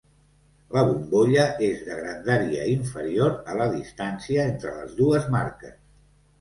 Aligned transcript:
La 0.77 0.83
bombolla 0.87 1.43
és 1.67 1.83
de 1.89 1.99
grandària 1.99 2.65
inferior 2.73 3.37
a 3.55 3.61
la 3.63 3.71
distància 3.77 4.49
entre 4.55 4.77
les 4.83 5.01
dues 5.05 5.33
marques. 5.41 5.81